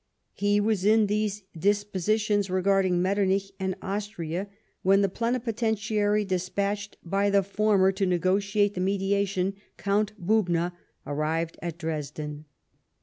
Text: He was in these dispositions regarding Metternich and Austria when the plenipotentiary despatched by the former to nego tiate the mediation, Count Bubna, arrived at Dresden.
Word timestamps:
He 0.33 0.59
was 0.59 0.83
in 0.83 1.05
these 1.05 1.43
dispositions 1.55 2.49
regarding 2.49 3.03
Metternich 3.03 3.51
and 3.59 3.75
Austria 3.83 4.47
when 4.81 5.01
the 5.01 5.09
plenipotentiary 5.09 6.25
despatched 6.25 6.97
by 7.03 7.29
the 7.29 7.43
former 7.43 7.91
to 7.91 8.07
nego 8.07 8.39
tiate 8.39 8.73
the 8.73 8.81
mediation, 8.81 9.53
Count 9.77 10.13
Bubna, 10.19 10.71
arrived 11.05 11.59
at 11.61 11.77
Dresden. 11.77 12.45